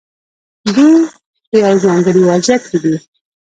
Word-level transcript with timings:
دوی 0.73 0.95
په 1.49 1.55
یو 1.63 1.75
ځانګړي 1.83 2.21
وضعیت 2.29 2.63
کې 2.69 2.77
دي. 2.83 2.95